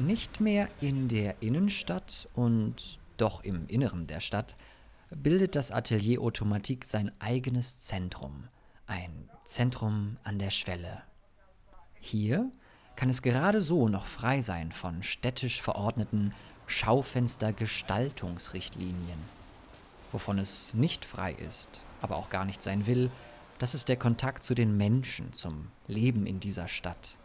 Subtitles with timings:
[0.00, 4.56] Nicht mehr in der Innenstadt und doch im Inneren der Stadt
[5.10, 8.44] bildet das Atelier Automatik sein eigenes Zentrum,
[8.86, 11.02] ein Zentrum an der Schwelle.
[12.00, 12.50] Hier
[12.96, 16.32] kann es gerade so noch frei sein von städtisch verordneten
[16.66, 19.18] Schaufenstergestaltungsrichtlinien.
[20.12, 23.10] Wovon es nicht frei ist, aber auch gar nicht sein will,
[23.58, 27.18] das ist der Kontakt zu den Menschen, zum Leben in dieser Stadt.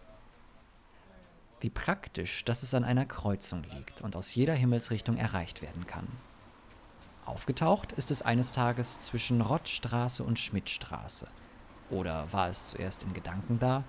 [1.66, 6.08] Wie praktisch, dass es an einer Kreuzung liegt und aus jeder Himmelsrichtung erreicht werden kann.
[7.26, 11.28] Aufgetaucht ist es eines Tages zwischen Rottstraße und Schmidtstraße.
[11.90, 13.84] Oder war es zuerst in Gedanken da?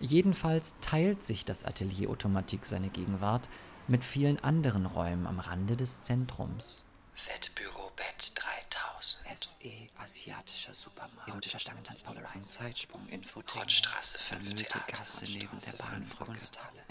[0.00, 3.48] Jedenfalls teilt sich das Atelier Automatik seine Gegenwart
[3.88, 6.84] mit vielen anderen Räumen am Rande des Zentrums.
[7.26, 8.89] Wettbüro Bett 3000.
[9.00, 11.28] SE Asiatischer Supermarkt.
[11.28, 12.42] Erotischer Stangentanz Polaroid.
[12.42, 13.62] Zeitsprung Infothek.
[13.62, 16.32] Rottstraße, Vermüllte Gasse neben der Bahnbrücke.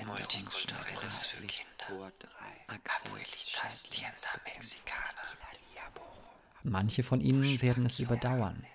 [0.05, 1.73] Multikulturelles für Kinder.
[1.77, 2.75] Tor 3.
[2.75, 5.29] Axel Abuelitas Tienda Mexicana.
[6.63, 8.65] Manche von ihnen werden es überdauern.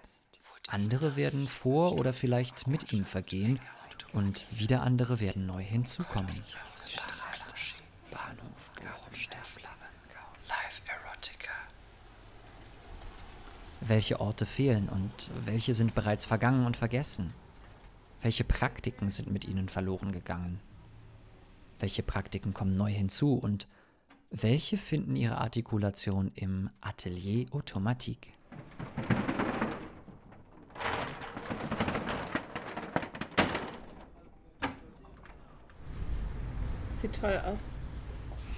[0.69, 3.61] Andere werden vor oder vielleicht mit ihm vergehen
[4.13, 6.43] und wieder andere werden neu hinzukommen.
[13.87, 17.35] Welche Orte fehlen und welche sind bereits vergangen und vergessen?
[18.23, 20.59] Welche Praktiken sind mit ihnen verloren gegangen?
[21.81, 23.69] Welche Praktiken kommen neu hinzu und
[24.31, 28.33] welche finden ihre Artikulation im Atelier Automatik?
[37.03, 37.75] Sieht toll aus.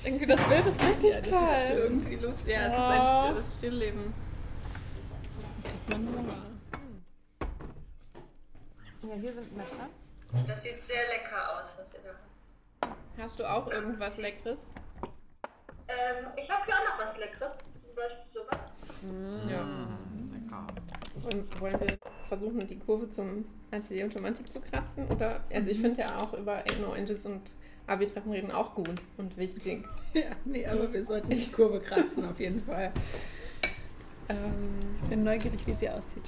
[0.04, 1.48] Irgendwie das Bild ist richtig Ja, das toll.
[1.48, 2.54] ist irgendwie lustig.
[2.54, 4.25] Ja, es ist ein stilles Stillleben.
[5.86, 6.36] Kriegt man Hunger.
[9.02, 9.88] Ja, hier sind Messer.
[10.46, 12.96] Das sieht sehr lecker aus, was ihr da habt.
[13.18, 14.66] Hast du auch irgendwas Leckeres?
[15.88, 17.52] Ähm, ich habe hier auch noch was Leckeres.
[17.84, 19.06] Zum Beispiel sowas.
[19.48, 19.62] Ja.
[21.30, 21.98] Und wollen wir
[22.28, 25.08] versuchen, die Kurve zum Atelier und Romantik zu kratzen?
[25.08, 27.54] Oder, also ich finde ja auch über No Angels und
[27.86, 29.84] Abi-Treffen reden auch gut und wichtig.
[30.14, 32.90] Ja, nee, aber wir sollten die Kurve kratzen auf jeden Fall.
[34.28, 36.24] Ähm, Ich bin neugierig, wie sie aussieht.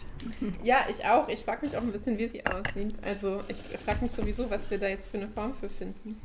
[0.63, 1.29] ja, ich auch.
[1.29, 2.95] Ich frage mich auch ein bisschen, wie sie aussieht.
[3.03, 6.17] Also ich frage mich sowieso, was wir da jetzt für eine Form für finden.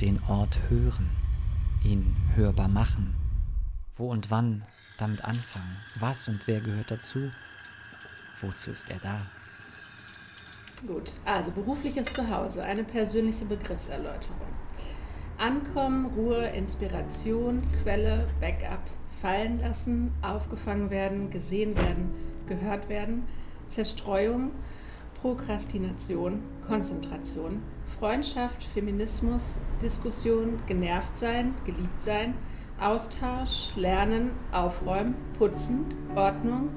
[0.00, 1.10] Den Ort hören,
[1.82, 3.14] ihn hörbar machen.
[3.96, 4.64] Wo und wann
[4.98, 5.76] damit anfangen?
[6.00, 7.30] Was und wer gehört dazu?
[8.40, 9.26] Wozu ist er da?
[10.86, 14.48] Gut, also berufliches Zuhause, eine persönliche Begriffserläuterung.
[15.38, 18.80] Ankommen, Ruhe, Inspiration, Quelle, Backup,
[19.20, 22.10] fallen lassen, aufgefangen werden, gesehen werden,
[22.46, 23.24] gehört werden,
[23.68, 24.50] Zerstreuung,
[25.20, 27.62] Prokrastination, Konzentration,
[27.98, 32.34] Freundschaft, Feminismus, Diskussion, genervt sein, geliebt sein,
[32.78, 36.68] Austausch, Lernen, Aufräumen, Putzen, Ordnung,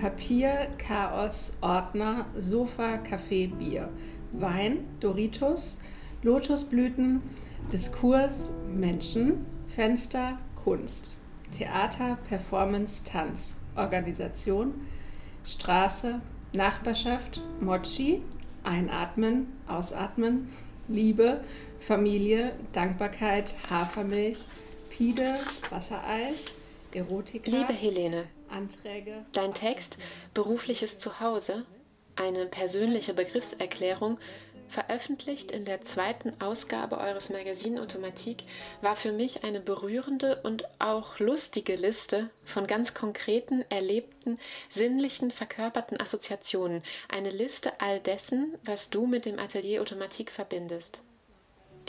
[0.00, 3.90] Papier, Chaos, Ordner, Sofa, Kaffee, Bier,
[4.32, 5.80] Wein, Doritos,
[6.22, 7.20] Lotusblüten,
[7.72, 11.18] Diskurs, Menschen, Fenster, Kunst,
[11.52, 14.74] Theater, Performance, Tanz, Organisation,
[15.44, 16.20] Straße,
[16.52, 18.22] Nachbarschaft, Mochi,
[18.64, 20.52] Einatmen, Ausatmen,
[20.88, 21.44] Liebe,
[21.86, 24.38] Familie, Dankbarkeit, Hafermilch,
[24.90, 25.36] Pide,
[25.70, 26.46] Wassereis,
[26.92, 29.24] Erotika, Liebe Helene, Anträge.
[29.32, 29.98] dein Text
[30.34, 31.64] Berufliches Zuhause,
[32.16, 34.18] eine persönliche Begriffserklärung,
[34.70, 38.44] veröffentlicht in der zweiten Ausgabe eures Magazin Automatik,
[38.80, 44.38] war für mich eine berührende und auch lustige Liste von ganz konkreten, erlebten,
[44.68, 46.82] sinnlichen, verkörperten Assoziationen.
[47.08, 51.02] Eine Liste all dessen, was du mit dem Atelier Automatik verbindest.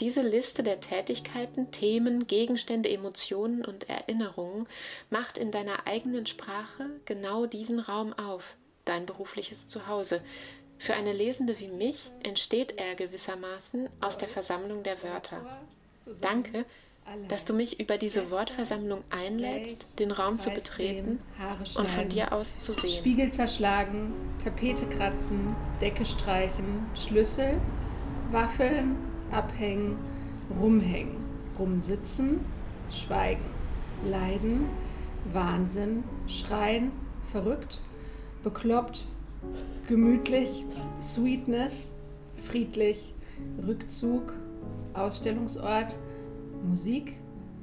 [0.00, 4.66] Diese Liste der Tätigkeiten, Themen, Gegenstände, Emotionen und Erinnerungen
[5.10, 10.20] macht in deiner eigenen Sprache genau diesen Raum auf, dein berufliches Zuhause.
[10.82, 15.40] Für eine Lesende wie mich entsteht er gewissermaßen aus der Versammlung der Wörter.
[16.20, 16.64] Danke,
[17.28, 21.20] dass du mich über diese Wortversammlung einlädst, den Raum zu betreten
[21.76, 22.90] und von dir aus zu sehen.
[22.90, 24.12] Spiegel zerschlagen,
[24.42, 27.60] Tapete kratzen, Decke streichen, Schlüssel,
[28.32, 28.96] Waffeln,
[29.30, 29.98] abhängen,
[30.60, 31.24] rumhängen,
[31.60, 32.40] rumsitzen,
[32.90, 33.44] schweigen,
[34.04, 34.68] leiden,
[35.32, 36.90] Wahnsinn, schreien,
[37.30, 37.82] verrückt,
[38.42, 39.06] bekloppt,
[39.88, 40.64] gemütlich,
[41.02, 41.94] Sweetness,
[42.48, 43.14] friedlich,
[43.66, 44.34] Rückzug,
[44.94, 45.98] Ausstellungsort,
[46.62, 47.18] Musik,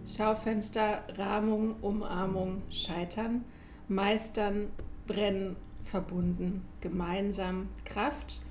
[0.05, 3.45] Schaufenster, Rahmung, Umarmung, Scheitern,
[3.87, 4.71] Meistern,
[5.07, 8.41] Brennen, verbunden, gemeinsam Kraft,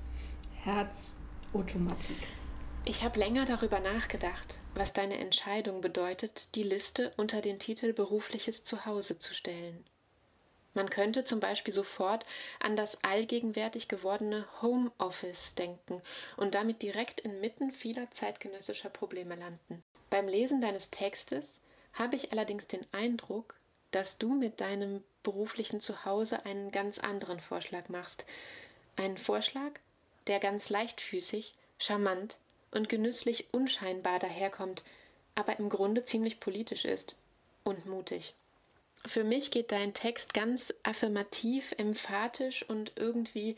[0.63, 1.15] Herz,
[1.53, 2.17] Automatik.
[2.85, 8.63] Ich habe länger darüber nachgedacht, was deine Entscheidung bedeutet, die Liste unter den Titel Berufliches
[8.63, 9.83] Zuhause zu stellen.
[10.73, 12.25] Man könnte zum Beispiel sofort
[12.59, 16.01] an das allgegenwärtig gewordene Homeoffice denken
[16.37, 19.83] und damit direkt inmitten vieler zeitgenössischer Probleme landen.
[20.09, 21.59] Beim Lesen deines Textes
[21.93, 23.55] habe ich allerdings den Eindruck,
[23.91, 28.25] dass du mit deinem beruflichen Zuhause einen ganz anderen Vorschlag machst.
[28.95, 29.71] Einen Vorschlag,
[30.27, 32.37] der ganz leichtfüßig, charmant
[32.71, 34.83] und genüsslich unscheinbar daherkommt,
[35.35, 37.17] aber im Grunde ziemlich politisch ist
[37.63, 38.33] und mutig.
[39.05, 43.55] Für mich geht dein Text ganz affirmativ, emphatisch und irgendwie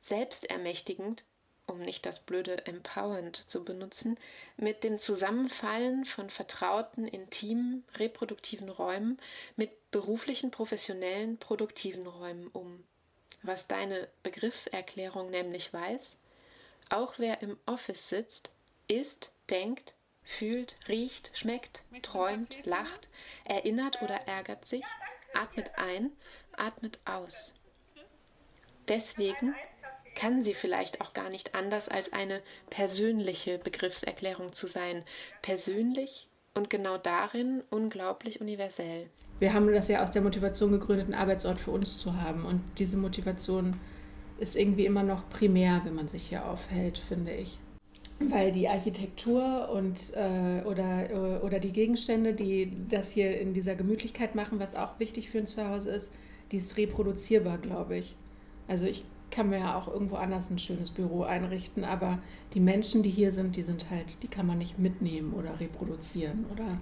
[0.00, 1.24] selbstermächtigend,
[1.66, 4.18] um nicht das blöde empowernd zu benutzen,
[4.56, 9.18] mit dem Zusammenfallen von vertrauten, intimen, reproduktiven Räumen
[9.56, 12.84] mit beruflichen, professionellen, produktiven Räumen um.
[13.42, 16.16] Was deine Begriffserklärung nämlich weiß,
[16.90, 18.50] auch wer im Office sitzt,
[18.88, 19.94] isst, denkt,
[20.24, 23.08] fühlt, riecht, schmeckt, träumt, lacht,
[23.44, 24.84] erinnert oder ärgert sich,
[25.34, 26.10] atmet ein,
[26.56, 27.54] atmet aus.
[28.88, 29.54] Deswegen
[30.14, 32.40] kann sie vielleicht auch gar nicht anders als eine
[32.70, 35.02] persönliche Begriffserklärung zu sein.
[35.42, 39.08] Persönlich und genau darin unglaublich universell.
[39.40, 42.44] Wir haben das ja aus der Motivation gegründet, einen Arbeitsort für uns zu haben.
[42.44, 43.80] Und diese Motivation
[44.38, 47.58] ist irgendwie immer noch primär, wenn man sich hier aufhält, finde ich.
[48.20, 53.74] Weil die Architektur und, äh, oder, äh, oder die Gegenstände, die das hier in dieser
[53.74, 56.12] Gemütlichkeit machen, was auch wichtig für ein Zuhause ist,
[56.52, 58.16] die ist reproduzierbar, glaube ich.
[58.68, 62.20] Also ich kann mir ja auch irgendwo anders ein schönes Büro einrichten, aber
[62.54, 66.46] die Menschen, die hier sind, die sind halt, die kann man nicht mitnehmen oder reproduzieren
[66.52, 66.80] oder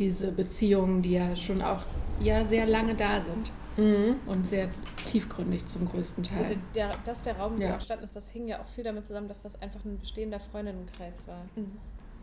[0.00, 1.82] diese Beziehungen, die ja schon auch
[2.20, 4.16] ja sehr lange da sind mhm.
[4.26, 4.68] und sehr
[5.06, 6.44] tiefgründig zum größten Teil.
[6.44, 7.74] Also der, dass der Raum ja.
[7.74, 11.26] entstanden ist, das hing ja auch viel damit zusammen, dass das einfach ein bestehender Freundinnenkreis
[11.26, 11.44] war.
[11.54, 11.78] Mhm.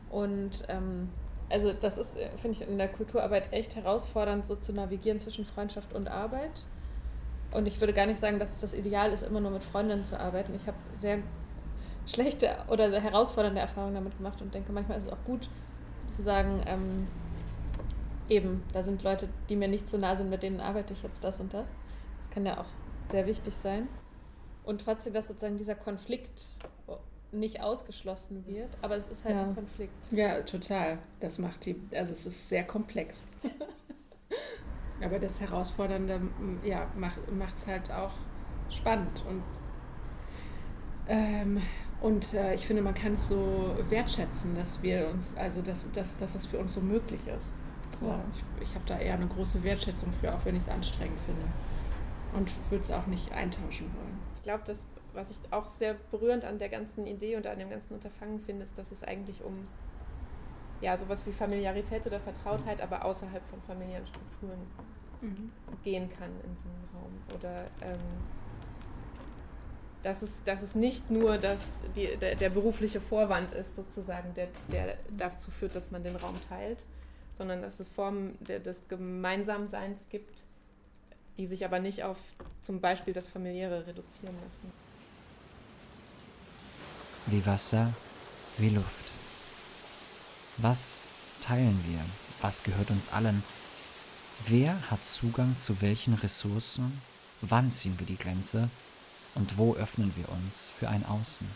[0.10, 1.10] Und ähm,
[1.50, 5.46] also das ist, äh, finde ich, in der Kulturarbeit echt herausfordernd, so zu navigieren zwischen
[5.46, 6.66] Freundschaft und Arbeit.
[7.52, 10.04] Und ich würde gar nicht sagen, dass es das Ideal ist, immer nur mit Freundinnen
[10.04, 10.54] zu arbeiten.
[10.56, 11.20] Ich habe sehr
[12.08, 15.48] schlechte oder sehr herausfordernde Erfahrungen damit gemacht und denke, manchmal ist es auch gut
[16.16, 17.08] zu sagen, ähm,
[18.30, 21.24] eben, da sind Leute, die mir nicht so nah sind, mit denen arbeite ich jetzt
[21.24, 21.70] das und das.
[22.20, 22.68] Das kann ja auch
[23.10, 23.88] sehr wichtig sein.
[24.64, 26.46] Und trotzdem, dass sozusagen dieser Konflikt
[27.32, 29.44] nicht ausgeschlossen wird, aber es ist halt ja.
[29.44, 29.94] ein Konflikt.
[30.12, 31.00] Ja, total.
[31.20, 33.28] Das macht die, also es ist sehr komplex.
[35.02, 36.22] aber das Herausfordernde
[36.64, 38.14] ja, macht es halt auch
[38.70, 39.44] spannend und
[41.10, 41.62] ähm,
[42.02, 46.18] und äh, ich finde, man kann es so wertschätzen, dass wir uns, also dass, dass,
[46.18, 47.56] dass es für uns so möglich ist.
[48.00, 51.20] So, ich ich habe da eher eine große Wertschätzung für, auch wenn ich es anstrengend
[51.26, 51.42] finde.
[52.34, 54.20] Und würde es auch nicht eintauschen wollen.
[54.36, 57.70] Ich glaube, das, was ich auch sehr berührend an der ganzen Idee und an dem
[57.70, 59.68] ganzen Unterfangen finde, ist, dass es eigentlich um
[60.82, 64.60] ja, sowas wie Familiarität oder Vertrautheit, aber außerhalb von familiären Strukturen
[65.22, 65.52] mhm.
[65.84, 67.12] gehen kann in so einem Raum.
[67.36, 68.00] Oder ähm,
[70.04, 74.50] dass, es, dass es nicht nur das, die, der, der berufliche Vorwand ist, sozusagen, der,
[74.72, 76.84] der dazu führt, dass man den Raum teilt,
[77.38, 80.44] sondern dass es Formen der, des Gemeinsamseins gibt,
[81.38, 82.18] die sich aber nicht auf
[82.62, 84.72] zum Beispiel das Familiäre reduzieren lassen.
[87.28, 87.94] Wie Wasser,
[88.58, 89.12] wie Luft.
[90.58, 91.06] Was
[91.42, 92.00] teilen wir?
[92.42, 93.44] Was gehört uns allen?
[94.46, 97.02] Wer hat Zugang zu welchen Ressourcen?
[97.42, 98.70] Wann ziehen wir die Grenze?
[99.36, 101.48] Und wo öffnen wir uns für ein Außen?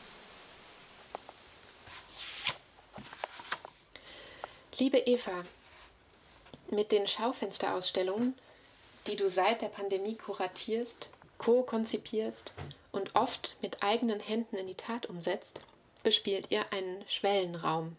[4.78, 5.44] Liebe Eva,
[6.72, 8.36] mit den Schaufensterausstellungen,
[9.08, 12.54] die du seit der Pandemie kuratierst, co-konzipierst
[12.92, 15.62] und oft mit eigenen Händen in die Tat umsetzt,
[16.04, 17.96] bespielt ihr einen Schwellenraum.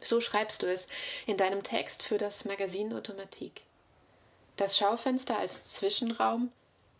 [0.00, 0.88] So schreibst du es
[1.26, 3.62] in deinem Text für das Magazin Automatik.
[4.56, 6.50] Das Schaufenster als Zwischenraum,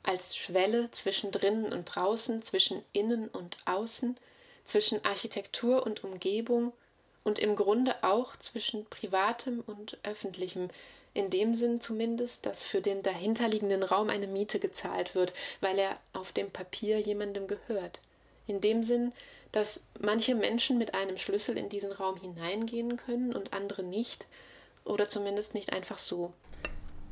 [0.02, 4.16] als Schwelle zwischen drinnen und draußen, zwischen innen und außen,
[4.64, 6.72] zwischen Architektur und Umgebung
[7.26, 10.68] und im Grunde auch zwischen privatem und öffentlichem,
[11.12, 15.98] in dem Sinn zumindest, dass für den dahinterliegenden Raum eine Miete gezahlt wird, weil er
[16.12, 18.00] auf dem Papier jemandem gehört.
[18.46, 19.12] In dem Sinn,
[19.50, 24.28] dass manche Menschen mit einem Schlüssel in diesen Raum hineingehen können und andere nicht,
[24.84, 26.32] oder zumindest nicht einfach so.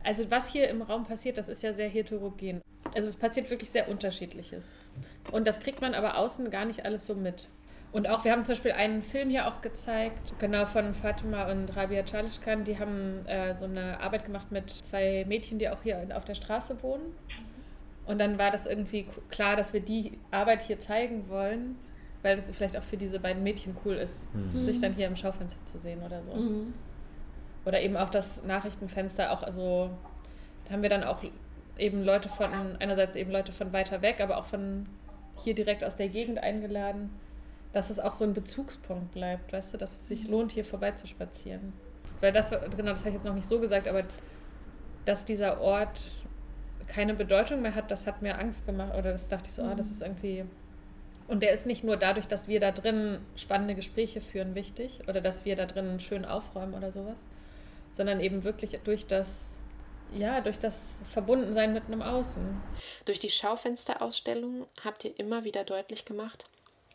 [0.05, 2.61] Also was hier im Raum passiert, das ist ja sehr heterogen.
[2.95, 4.75] Also es passiert wirklich sehr unterschiedliches.
[5.33, 7.49] Und das kriegt man aber außen gar nicht alles so mit.
[7.95, 11.77] Und auch, wir haben zum Beispiel einen Film hier auch gezeigt, genau von Fatima und
[11.77, 12.65] Rabia Chalishkan.
[12.65, 16.35] Die haben äh, so eine Arbeit gemacht mit zwei Mädchen, die auch hier auf der
[16.35, 17.15] Straße wohnen.
[18.05, 21.77] Und dann war das irgendwie klar, dass wir die Arbeit hier zeigen wollen,
[22.23, 24.65] weil das vielleicht auch für diese beiden Mädchen cool ist, Mhm.
[24.65, 26.35] sich dann hier im Schaufenster zu sehen oder so.
[26.35, 26.75] Mhm.
[27.65, 29.89] Oder eben auch das Nachrichtenfenster, auch, also
[30.65, 31.23] da haben wir dann auch
[31.79, 34.87] eben Leute von, einerseits eben Leute von weiter weg, aber auch von
[35.37, 37.11] hier direkt aus der Gegend eingeladen,
[37.75, 41.73] dass es auch so ein Bezugspunkt bleibt, weißt du, dass es sich lohnt, hier vorbeizuspazieren.
[42.21, 44.05] Weil das, genau, das habe ich jetzt noch nicht so gesagt, aber
[45.05, 46.11] dass dieser Ort
[46.87, 48.95] keine Bedeutung mehr hat, das hat mir Angst gemacht.
[48.97, 50.45] Oder das dachte ich so, ah, das ist irgendwie.
[51.27, 55.21] Und der ist nicht nur dadurch, dass wir da drin spannende Gespräche führen, wichtig oder
[55.21, 57.25] dass wir da drin schön aufräumen oder sowas,
[57.93, 59.59] sondern eben wirklich durch das,
[60.13, 62.45] ja, durch das Verbundensein mit einem Außen.
[63.07, 66.47] Durch die Schaufensterausstellung habt ihr immer wieder deutlich gemacht,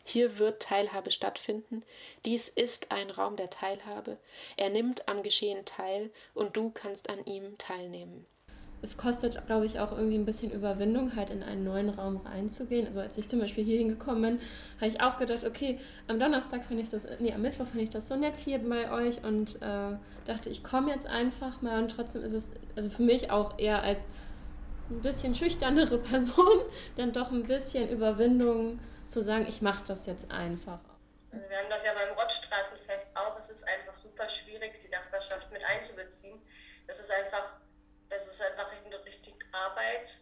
[0.04, 1.82] hier wird Teilhabe stattfinden.
[2.24, 4.16] Dies ist ein Raum der Teilhabe.
[4.56, 8.26] Er nimmt am Geschehen teil und du kannst an ihm teilnehmen.
[8.82, 12.86] es kostet, glaube ich, auch irgendwie ein bisschen Überwindung, halt in einen neuen Raum reinzugehen.
[12.86, 14.40] Also als ich zum Beispiel hier hingekommen bin,
[14.80, 15.78] habe ich auch gedacht, okay,
[16.08, 18.90] am Donnerstag fand ich das, nee, am Mittwoch fand ich das so nett hier bei
[18.90, 23.02] euch und äh, dachte, ich komme jetzt einfach mal und trotzdem ist es, also für
[23.02, 24.06] mich auch eher als
[24.88, 26.60] ein bisschen schüchternere Person,
[26.96, 28.78] dann doch ein bisschen Überwindung
[29.10, 30.80] zu sagen, ich mache das jetzt einfach.
[31.32, 33.38] Also wir haben das ja beim Rottstraßenfest auch.
[33.38, 36.40] Es ist einfach super schwierig, die Nachbarschaft mit einzubeziehen.
[36.86, 37.52] Das ist einfach,
[38.08, 40.18] das ist einfach eine richtig Arbeit,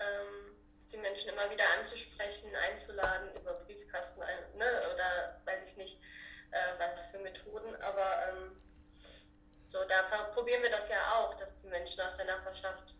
[0.00, 0.56] ähm,
[0.90, 6.00] die Menschen immer wieder anzusprechen, einzuladen über Briefkasten ein- ne, oder weiß ich nicht,
[6.52, 7.74] äh, was für Methoden.
[7.76, 8.56] Aber ähm,
[9.66, 12.94] so, da probieren wir das ja auch, dass die Menschen aus der Nachbarschaft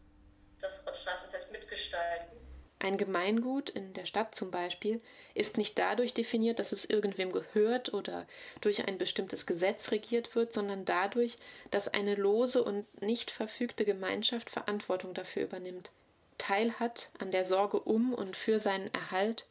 [0.61, 2.37] das Rottstraßenfest mitgestalten.
[2.79, 5.01] Ein Gemeingut in der Stadt zum Beispiel
[5.33, 8.27] ist nicht dadurch definiert, dass es irgendwem gehört oder
[8.61, 11.39] durch ein bestimmtes Gesetz regiert wird, sondern dadurch,
[11.71, 15.93] dass eine lose und nicht verfügte Gemeinschaft Verantwortung dafür übernimmt,
[16.37, 19.47] teilhat an der Sorge um und für seinen Erhalt,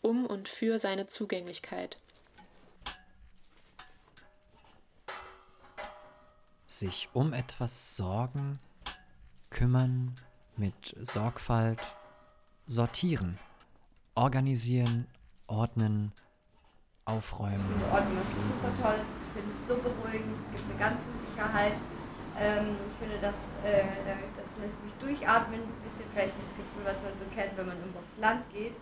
[0.00, 1.98] um und für seine Zugänglichkeit.
[6.66, 8.56] Sich um etwas sorgen,
[9.50, 10.14] kümmern,
[10.56, 11.80] mit Sorgfalt,
[12.70, 13.36] sortieren,
[14.14, 15.06] organisieren,
[15.48, 16.12] ordnen,
[17.04, 17.58] aufräumen.
[17.92, 21.72] Ordnung ist super toll, es finde ich so beruhigend, es gibt mir ganz viel Sicherheit.
[22.38, 26.84] Ähm, ich finde, das, äh, da- das lässt mich durchatmen, ein bisschen vielleicht das Gefühl,
[26.84, 28.74] was man so kennt, wenn man irgendwo aufs Land geht.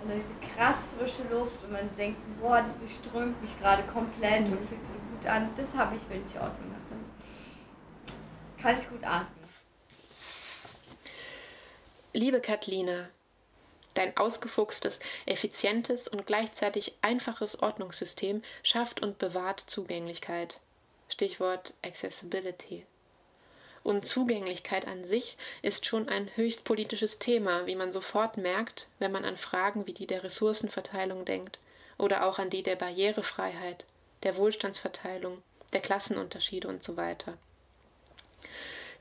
[0.00, 3.82] Und dann diese krass frische Luft und man denkt so, boah, das durchströmt mich gerade
[3.82, 5.50] komplett und fühlt sich so gut an.
[5.56, 6.86] Das habe ich, wenn ich Ordnung habe.
[6.88, 7.04] Dann
[8.62, 9.39] kann ich gut atmen.
[12.12, 13.08] Liebe Katlina,
[13.94, 20.58] dein ausgefuchstes, effizientes und gleichzeitig einfaches Ordnungssystem schafft und bewahrt Zugänglichkeit.
[21.08, 22.84] Stichwort Accessibility.
[23.84, 29.12] Und Zugänglichkeit an sich ist schon ein höchst politisches Thema, wie man sofort merkt, wenn
[29.12, 31.60] man an Fragen wie die der Ressourcenverteilung denkt
[31.96, 33.86] oder auch an die der Barrierefreiheit,
[34.24, 37.38] der Wohlstandsverteilung, der Klassenunterschiede und so weiter.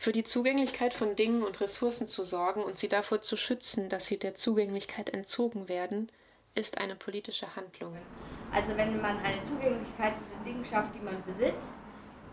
[0.02, 4.06] Für die Zugänglichkeit von Dingen und Ressourcen zu sorgen und sie davor zu schützen, dass
[4.06, 6.10] sie der Zugänglichkeit entzogen werden,
[6.56, 7.98] ist eine politische Handlung.
[8.50, 11.74] Also wenn man eine Zugänglichkeit zu den Dingen schafft, die man besitzt,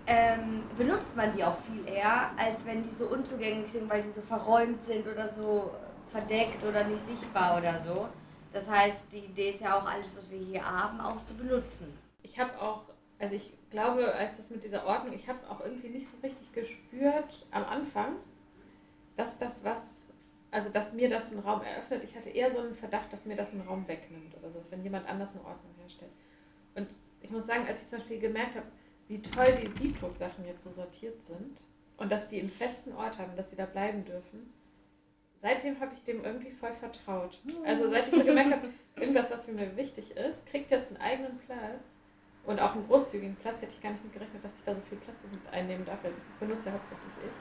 [0.07, 4.11] ähm, benutzt man die auch viel eher, als wenn die so unzugänglich sind, weil die
[4.11, 5.73] so verräumt sind oder so
[6.13, 8.09] verdeckt oder nicht sichtbar oder so.
[8.53, 11.99] Das heißt, die Idee ist ja auch alles, was wir hier haben, auch zu benutzen.
[12.23, 12.83] Ich habe auch,
[13.19, 16.53] also ich glaube, als das mit dieser Ordnung, ich habe auch irgendwie nicht so richtig
[16.53, 18.17] gespürt am Anfang,
[19.17, 20.09] dass das was,
[20.51, 22.05] also dass mir das einen Raum eröffnet.
[22.05, 24.83] Ich hatte eher so einen Verdacht, dass mir das einen Raum wegnimmt oder so, wenn
[24.83, 26.13] jemand anders eine Ordnung herstellt.
[26.75, 26.89] Und
[27.21, 28.67] ich muss sagen, als ich zum Beispiel gemerkt habe,
[29.09, 31.61] wie toll die Siebdruck-Sachen jetzt so sortiert sind
[31.97, 34.53] und dass die einen festen Ort haben, dass sie da bleiben dürfen,
[35.37, 37.41] seitdem habe ich dem irgendwie voll vertraut.
[37.65, 41.01] Also seit ich so gemerkt habe, irgendwas, was für mir wichtig ist, kriegt jetzt einen
[41.01, 41.96] eigenen Platz
[42.47, 43.61] und auch einen großzügigen Platz.
[43.61, 45.99] Hätte ich gar nicht mit gerechnet, dass ich da so viel Platz mit einnehmen darf.
[46.03, 47.33] Das benutze ja hauptsächlich ich.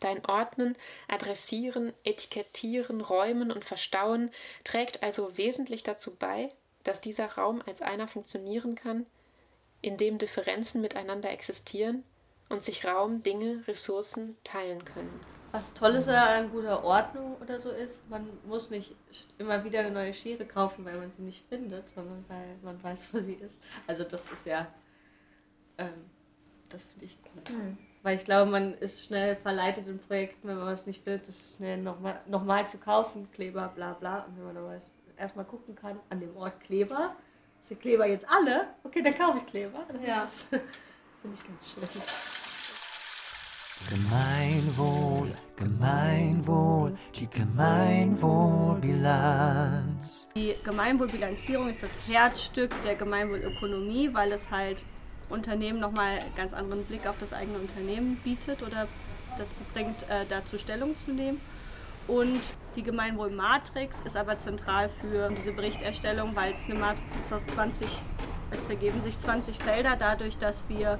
[0.00, 0.76] Dein Ordnen,
[1.08, 4.30] Adressieren, Etikettieren, Räumen und Verstauen
[4.62, 6.52] trägt also wesentlich dazu bei,
[6.84, 9.06] dass dieser Raum als einer funktionieren kann,
[9.80, 12.04] in dem Differenzen miteinander existieren
[12.48, 15.20] und sich Raum, Dinge, Ressourcen teilen können.
[15.56, 18.94] Was Tolles an guter Ordnung oder so ist, man muss nicht
[19.38, 23.08] immer wieder eine neue Schere kaufen, weil man sie nicht findet, sondern weil man weiß,
[23.12, 23.58] wo sie ist.
[23.86, 24.66] Also das ist ja,
[25.78, 26.10] ähm,
[26.68, 27.54] das finde ich gut.
[28.02, 31.54] Weil ich glaube, man ist schnell verleitet in Projekten, wenn man was nicht findet, das
[31.56, 34.24] schnell nochmal noch mal zu kaufen, Kleber, bla bla.
[34.24, 34.78] Und wenn man aber
[35.16, 37.16] erstmal gucken kann, an dem Ort Kleber,
[37.62, 38.68] sind Kleber jetzt alle?
[38.84, 39.86] Okay, dann kaufe ich Kleber.
[40.06, 40.20] Ja.
[40.20, 40.42] Das
[41.22, 42.02] finde ich ganz schön.
[43.88, 50.26] Gemeinwohl, Gemeinwohl, die Gemeinwohlbilanz.
[50.34, 54.84] Die Gemeinwohlbilanzierung ist das Herzstück der Gemeinwohlökonomie, weil es halt
[55.28, 58.88] Unternehmen nochmal ganz anderen Blick auf das eigene Unternehmen bietet oder
[59.38, 61.40] dazu bringt, äh, dazu Stellung zu nehmen.
[62.08, 67.46] Und die Gemeinwohlmatrix ist aber zentral für diese Berichterstellung, weil es eine Matrix ist aus
[67.46, 68.02] 20,
[68.50, 70.98] es ergeben sich 20 Felder, dadurch, dass wir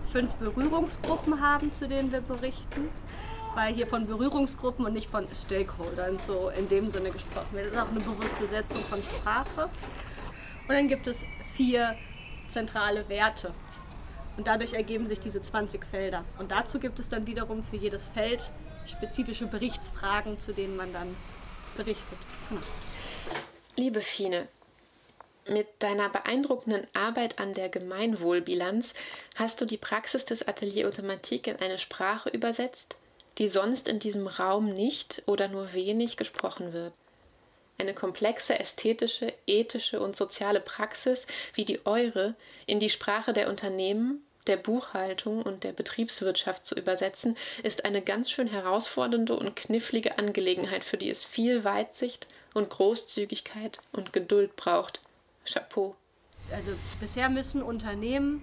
[0.00, 2.88] fünf Berührungsgruppen haben, zu denen wir berichten.
[3.54, 7.66] Weil hier von Berührungsgruppen und nicht von Stakeholdern so in dem Sinne gesprochen wird.
[7.66, 9.64] Das ist auch eine bewusste Setzung von Sprache.
[10.68, 11.24] Und dann gibt es
[11.54, 11.96] vier
[12.48, 13.52] zentrale Werte.
[14.36, 16.24] Und dadurch ergeben sich diese 20 Felder.
[16.38, 18.52] Und dazu gibt es dann wiederum für jedes Feld
[18.86, 21.16] spezifische Berichtsfragen, zu denen man dann
[21.76, 22.18] berichtet.
[22.48, 22.60] Genau.
[23.76, 24.48] Liebe Fine,
[25.48, 28.94] mit deiner beeindruckenden Arbeit an der Gemeinwohlbilanz
[29.36, 32.96] hast du die Praxis des Atelier Automatik in eine Sprache übersetzt,
[33.38, 36.92] die sonst in diesem Raum nicht oder nur wenig gesprochen wird.
[37.78, 42.34] Eine komplexe ästhetische, ethische und soziale Praxis wie die eure
[42.66, 48.30] in die Sprache der Unternehmen, der Buchhaltung und der Betriebswirtschaft zu übersetzen, ist eine ganz
[48.30, 55.00] schön herausfordernde und knifflige Angelegenheit, für die es viel Weitsicht und Großzügigkeit und Geduld braucht.
[55.52, 55.96] Chapeau.
[56.50, 58.42] Also bisher müssen Unternehmen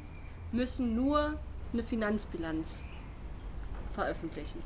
[0.52, 1.40] müssen nur
[1.74, 2.88] eine Finanzbilanz
[3.94, 4.62] veröffentlichen.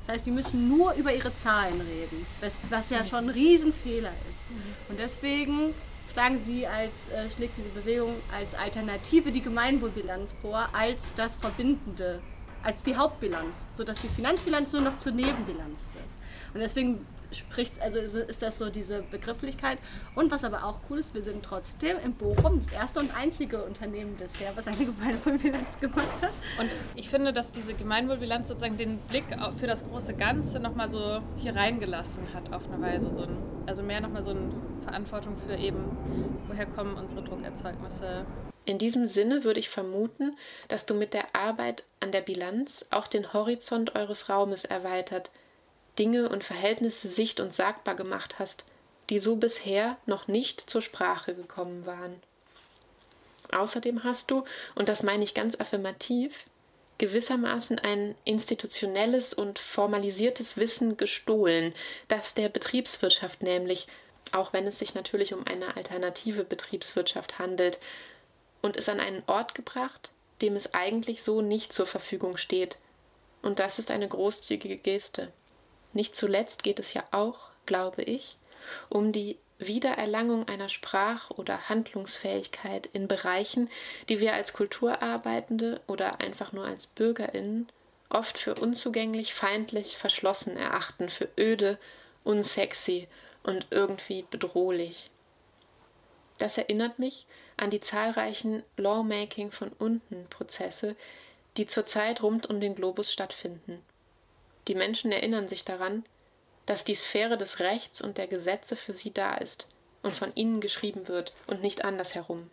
[0.00, 4.12] Das heißt, sie müssen nur über ihre Zahlen reden, was, was ja schon ein Riesenfehler
[4.28, 4.90] ist.
[4.90, 5.74] Und deswegen
[6.12, 12.20] schlagen sie als äh, schlägt diese Bewegung als Alternative die Gemeinwohlbilanz vor, als das Verbindende,
[12.62, 16.06] als die Hauptbilanz, sodass die Finanzbilanz nur noch zur Nebenbilanz wird.
[16.54, 19.78] Und deswegen spricht, also ist, das so diese Begrifflichkeit.
[20.14, 23.62] Und was aber auch cool ist, wir sind trotzdem in Bochum das erste und einzige
[23.64, 26.32] Unternehmen bisher, was eine Gemeinwohlbilanz gemacht hat.
[26.60, 29.24] Und ich finde, dass diese Gemeinwohlbilanz sozusagen den Blick
[29.58, 33.12] für das große Ganze nochmal so hier reingelassen hat, auf eine Weise.
[33.14, 34.50] So ein, also mehr nochmal so eine
[34.82, 35.84] Verantwortung für eben,
[36.48, 38.26] woher kommen unsere Druckerzeugnisse.
[38.64, 40.36] In diesem Sinne würde ich vermuten,
[40.68, 45.30] dass du mit der Arbeit an der Bilanz auch den Horizont eures Raumes erweitert,
[45.98, 48.64] Dinge und Verhältnisse sicht- und sagbar gemacht hast,
[49.10, 52.22] die so bisher noch nicht zur Sprache gekommen waren.
[53.50, 56.46] Außerdem hast du, und das meine ich ganz affirmativ,
[56.98, 61.72] gewissermaßen ein institutionelles und formalisiertes Wissen gestohlen,
[62.08, 63.88] das der Betriebswirtschaft nämlich,
[64.32, 67.78] auch wenn es sich natürlich um eine alternative Betriebswirtschaft handelt,
[68.62, 72.78] und es an einen Ort gebracht, dem es eigentlich so nicht zur Verfügung steht.
[73.42, 75.32] Und das ist eine großzügige Geste.
[75.92, 78.36] Nicht zuletzt geht es ja auch, glaube ich,
[78.88, 83.68] um die Wiedererlangung einer Sprach- oder Handlungsfähigkeit in Bereichen,
[84.08, 87.68] die wir als Kulturarbeitende oder einfach nur als Bürgerinnen
[88.08, 91.78] oft für unzugänglich, feindlich, verschlossen erachten, für öde,
[92.24, 93.08] unsexy
[93.42, 95.10] und irgendwie bedrohlich.
[96.38, 97.26] Das erinnert mich
[97.56, 100.96] an die zahlreichen Lawmaking von unten Prozesse,
[101.56, 103.82] die zurzeit rund um den Globus stattfinden.
[104.68, 106.04] Die Menschen erinnern sich daran,
[106.66, 109.66] dass die Sphäre des Rechts und der Gesetze für sie da ist
[110.02, 112.50] und von ihnen geschrieben wird und nicht andersherum.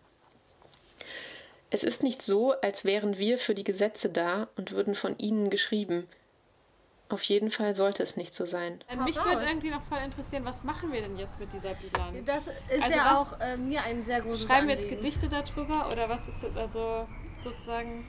[1.70, 5.50] Es ist nicht so, als wären wir für die Gesetze da und würden von ihnen
[5.50, 6.08] geschrieben.
[7.10, 8.78] Auf jeden Fall sollte es nicht so sein.
[8.86, 12.24] Äh, Mich würde irgendwie noch voll interessieren, was machen wir denn jetzt mit dieser Bilanz?
[12.24, 14.88] Das ist Also ja auch äh, mir ein sehr großes Schreiben wir jetzt.
[14.88, 17.08] Gedichte darüber oder was ist jetzt also
[17.42, 18.06] sozusagen,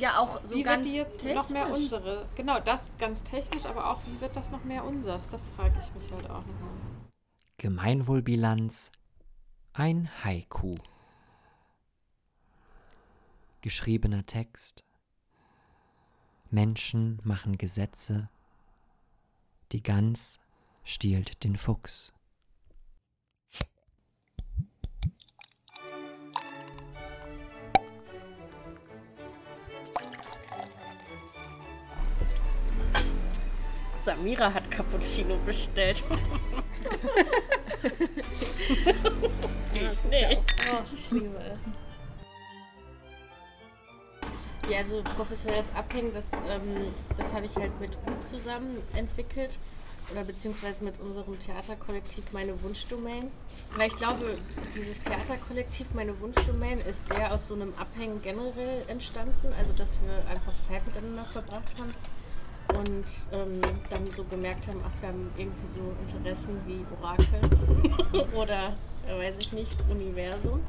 [0.00, 1.82] Ja, auch so wie ganz wird die jetzt noch mehr technisch.
[1.82, 2.28] unsere?
[2.34, 5.28] Genau, das ganz technisch, aber auch, wie wird das noch mehr unseres?
[5.28, 6.70] Das frage ich mich halt auch nochmal.
[7.58, 8.90] Gemeinwohlbilanz
[9.74, 10.74] ein Haiku.
[13.60, 14.84] Geschriebener Text.
[16.54, 18.28] Menschen machen Gesetze.
[19.72, 20.38] Die Gans
[20.84, 22.12] stiehlt den Fuchs.
[34.04, 36.04] Samira hat Cappuccino bestellt.
[39.74, 40.54] ich nicht.
[40.72, 41.83] Oh, ich liebe es.
[44.70, 49.58] Ja, also professionelles Abhängen, das, ähm, das habe ich halt mit Ruth zusammen entwickelt.
[50.10, 53.30] Oder beziehungsweise mit unserem Theaterkollektiv Meine Wunschdomain.
[53.76, 54.38] Weil ich glaube,
[54.74, 59.52] dieses Theaterkollektiv Meine Wunschdomain ist sehr aus so einem Abhängen generell entstanden.
[59.58, 61.94] Also, dass wir einfach Zeit miteinander verbracht haben.
[62.68, 68.76] Und ähm, dann so gemerkt haben, ach, wir haben irgendwie so Interessen wie Orakel oder,
[69.06, 70.60] weiß ich nicht, Universum.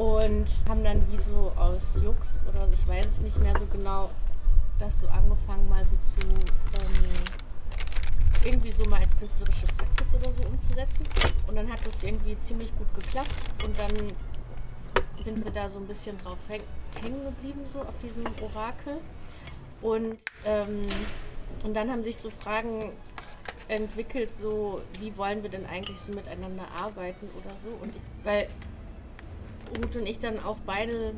[0.00, 4.08] Und haben dann wie so aus Jux oder ich weiß es nicht mehr so genau
[4.78, 7.04] das so angefangen, mal so zu ähm,
[8.42, 11.04] irgendwie so mal als künstlerische Praxis oder so umzusetzen.
[11.48, 13.28] Und dann hat das irgendwie ziemlich gut geklappt
[13.62, 13.92] und dann
[15.22, 18.96] sind wir da so ein bisschen drauf hängen geblieben, so auf diesem Orakel.
[19.82, 20.86] Und, ähm,
[21.62, 22.90] und dann haben sich so Fragen
[23.68, 27.68] entwickelt, so wie wollen wir denn eigentlich so miteinander arbeiten oder so.
[27.82, 28.48] Und ich, weil
[29.76, 31.14] Ruth und ich dann auch beide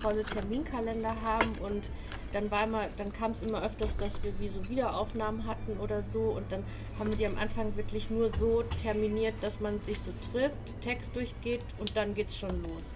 [0.00, 1.90] volle Terminkalender haben und
[2.32, 6.02] dann war immer, dann kam es immer öfters, dass wir wie so Wiederaufnahmen hatten oder
[6.02, 6.64] so und dann
[6.98, 11.14] haben wir die am Anfang wirklich nur so terminiert, dass man sich so trifft, Text
[11.14, 12.94] durchgeht und dann geht's schon los.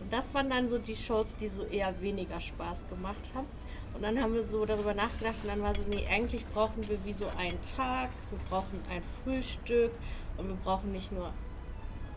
[0.00, 3.46] Und das waren dann so die Shows, die so eher weniger Spaß gemacht haben.
[3.94, 7.02] Und dann haben wir so darüber nachgedacht und dann war so, nee, eigentlich brauchen wir
[7.06, 9.90] wie so einen Tag, wir brauchen ein Frühstück
[10.36, 11.32] und wir brauchen nicht nur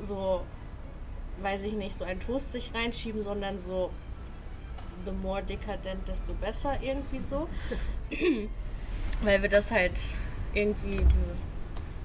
[0.02, 0.42] so,
[1.42, 3.92] weiß ich nicht, so ein Toast sich reinschieben, sondern so
[5.06, 7.48] the more dekadent, desto besser irgendwie so.
[9.24, 10.00] weil wir das halt
[10.54, 11.06] irgendwie,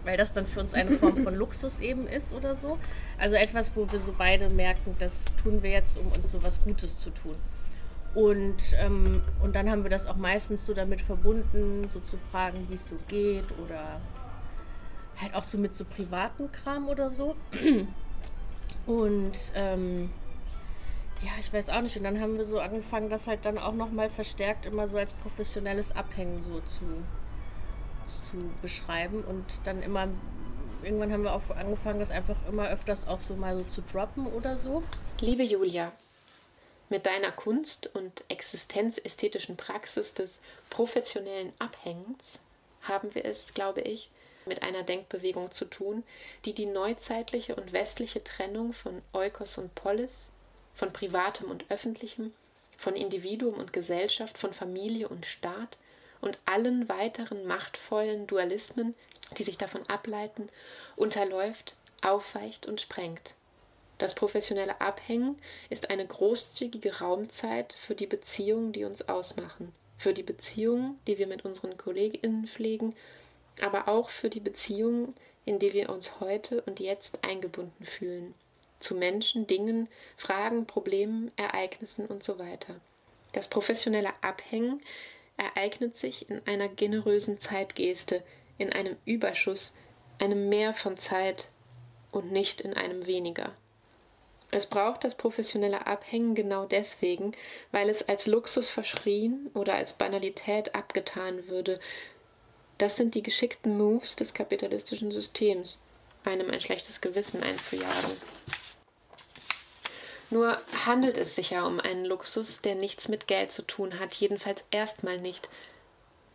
[0.04, 2.78] weil das dann für uns eine Form von Luxus eben ist oder so.
[3.18, 6.62] Also etwas, wo wir so beide merken, das tun wir jetzt, um uns so was
[6.62, 7.36] Gutes zu tun.
[8.14, 12.66] Und, ähm, und dann haben wir das auch meistens so damit verbunden, so zu fragen,
[12.68, 14.00] wie es so geht oder
[15.20, 17.34] halt auch so mit so privaten Kram oder so.
[18.86, 20.10] Und ähm,
[21.22, 21.96] ja, ich weiß auch nicht.
[21.96, 25.12] Und dann haben wir so angefangen, das halt dann auch nochmal verstärkt immer so als
[25.12, 26.84] professionelles Abhängen so zu,
[28.06, 29.24] zu beschreiben.
[29.24, 30.08] Und dann immer,
[30.82, 34.26] irgendwann haben wir auch angefangen, das einfach immer öfters auch so mal so zu droppen
[34.26, 34.82] oder so.
[35.20, 35.92] Liebe Julia,
[36.90, 42.40] mit deiner Kunst und existenzästhetischen Praxis des professionellen Abhängens
[42.82, 44.10] haben wir es, glaube ich,
[44.46, 46.04] mit einer Denkbewegung zu tun,
[46.44, 50.30] die die neuzeitliche und westliche Trennung von Eukos und Polis
[50.74, 52.32] von Privatem und Öffentlichem,
[52.76, 55.78] von Individuum und Gesellschaft, von Familie und Staat
[56.20, 58.94] und allen weiteren machtvollen Dualismen,
[59.38, 60.48] die sich davon ableiten,
[60.96, 63.34] unterläuft, aufweicht und sprengt.
[63.98, 65.38] Das professionelle Abhängen
[65.70, 71.28] ist eine großzügige Raumzeit für die Beziehungen, die uns ausmachen, für die Beziehungen, die wir
[71.28, 72.96] mit unseren Kolleginnen pflegen,
[73.60, 75.14] aber auch für die Beziehungen,
[75.44, 78.34] in die wir uns heute und jetzt eingebunden fühlen
[78.84, 82.76] zu Menschen, Dingen, Fragen, Problemen, Ereignissen und so weiter.
[83.32, 84.82] Das professionelle Abhängen
[85.36, 88.22] ereignet sich in einer generösen Zeitgeste,
[88.58, 89.74] in einem Überschuss,
[90.18, 91.48] einem Mehr von Zeit
[92.12, 93.52] und nicht in einem weniger.
[94.50, 97.32] Es braucht das professionelle Abhängen genau deswegen,
[97.72, 101.80] weil es als Luxus verschrien oder als Banalität abgetan würde.
[102.78, 105.80] Das sind die geschickten Moves des kapitalistischen Systems,
[106.24, 108.10] einem ein schlechtes Gewissen einzujagen.
[110.30, 114.14] Nur handelt es sich ja um einen Luxus, der nichts mit Geld zu tun hat,
[114.14, 115.48] jedenfalls erstmal nicht.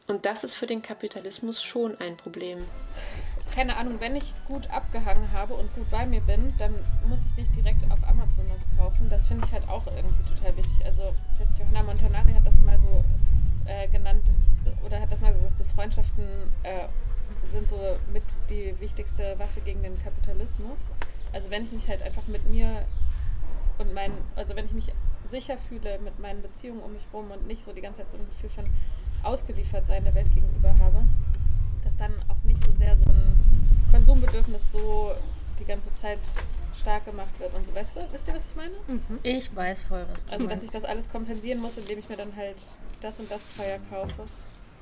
[0.08, 2.66] Und das ist für den Kapitalismus schon ein Problem.
[3.54, 6.74] Keine Ahnung, wenn ich gut abgehangen habe und gut bei mir bin, dann
[7.08, 9.10] muss ich nicht direkt auf Amazon das kaufen.
[9.10, 10.86] Das finde ich halt auch irgendwie total wichtig.
[10.86, 11.14] Also,
[11.60, 13.04] Johanna Montanari hat das mal so
[13.70, 14.24] äh, genannt,
[14.86, 16.26] oder hat das mal so gesagt, so Freundschaften
[16.64, 16.88] äh,
[17.48, 17.78] sind so
[18.12, 20.88] mit die wichtigste Waffe gegen den Kapitalismus.
[21.32, 22.86] Also wenn ich mich halt einfach mit mir
[23.78, 24.88] und mein, also wenn ich mich
[25.24, 28.18] sicher fühle mit meinen Beziehungen um mich rum und nicht so die ganze Zeit so
[28.18, 28.64] ein Gefühl von
[29.22, 31.04] ausgeliefert sein der Welt gegenüber habe,
[31.84, 33.40] dass dann auch nicht so sehr so ein
[33.92, 35.14] Konsumbedürfnis so
[35.60, 36.20] die ganze Zeit
[36.80, 37.76] stark gemacht wird und so.
[37.76, 38.74] Weißt du, wisst ihr, was ich meine?
[38.88, 39.20] Mhm.
[39.24, 42.18] Ich weiß voll, was du Also, dass ich das alles kompensieren muss, indem ich mir
[42.18, 42.66] dann halt
[43.02, 44.28] das und das teuer kaufe.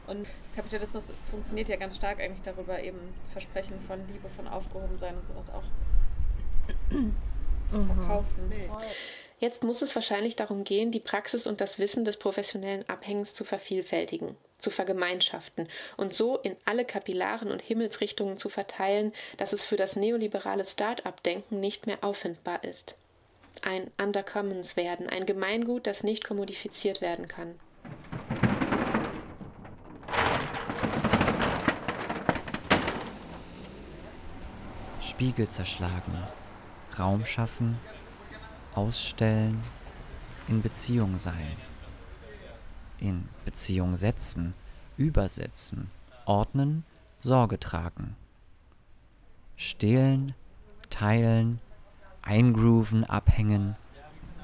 [0.08, 0.26] Und
[0.56, 3.00] Kapitalismus funktioniert ja ganz stark eigentlich darüber, eben
[3.34, 5.64] Versprechen von Liebe, von Aufgehobensein und sowas auch
[7.68, 8.50] zu verkaufen.
[8.50, 8.70] Nee.
[9.40, 13.44] Jetzt muss es wahrscheinlich darum gehen, die Praxis und das Wissen des professionellen Abhängens zu
[13.44, 19.76] vervielfältigen, zu vergemeinschaften und so in alle Kapillaren und Himmelsrichtungen zu verteilen, dass es für
[19.76, 22.98] das neoliberale Start-up-Denken nicht mehr auffindbar ist.
[23.62, 27.60] Ein Undercommons werden, ein Gemeingut, das nicht kommodifiziert werden kann.
[35.18, 36.14] Spiegel zerschlagen,
[37.00, 37.80] Raum schaffen,
[38.76, 39.60] ausstellen,
[40.48, 41.56] in Beziehung sein,
[43.00, 44.54] in Beziehung setzen,
[44.96, 45.90] übersetzen,
[46.26, 46.84] ordnen,
[47.20, 48.16] Sorge tragen,
[49.56, 50.36] stehlen,
[50.92, 51.62] teilen,
[52.22, 53.76] eingrooven, abhängen,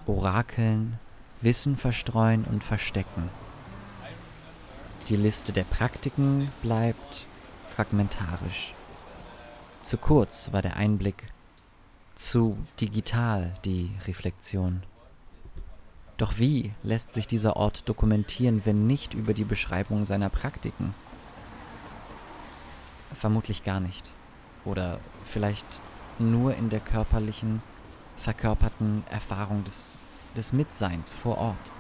[0.08, 0.98] orakeln,
[1.42, 3.30] Wissen verstreuen und verstecken.
[5.08, 7.28] Die Liste der Praktiken bleibt
[7.70, 8.74] fragmentarisch.
[9.84, 11.28] Zu kurz war der Einblick
[12.16, 14.82] zu digital die Reflexion.
[16.16, 20.96] Doch wie lässt sich dieser Ort dokumentieren, wenn nicht über die Beschreibung seiner Praktiken?
[23.14, 24.10] Vermutlich gar nicht.
[24.64, 25.68] Oder vielleicht
[26.18, 27.62] nur in der körperlichen,
[28.16, 29.98] verkörperten Erfahrung des,
[30.38, 31.72] des Mitseins vor Ort,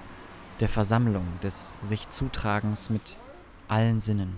[0.60, 3.18] der Versammlung, des sich Zutragens mit
[3.70, 4.38] allen Sinnen.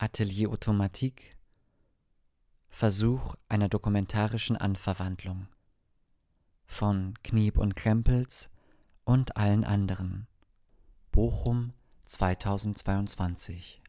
[0.00, 1.36] Atelier Automatique
[2.68, 5.48] Versuch einer dokumentarischen Anverwandlung
[6.66, 8.48] von Kniep und Krempels
[9.02, 10.28] und allen anderen.
[11.10, 11.72] Bochum
[12.06, 13.82] 2022